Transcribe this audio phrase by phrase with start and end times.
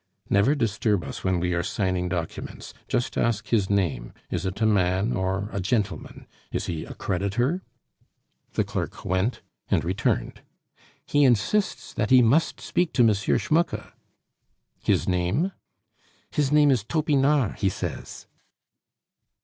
[0.31, 2.73] "Never disturb us when we are signing documents.
[2.87, 6.25] Just ask his name is it a man or a gentleman?
[6.51, 7.61] Is he a creditor?"
[8.53, 10.41] The clerk went and returned.
[11.05, 13.13] "He insists that he must speak to M.
[13.13, 13.93] Schmucke."
[14.81, 15.51] "His name?"
[16.31, 18.25] "His name is Topinard, he says."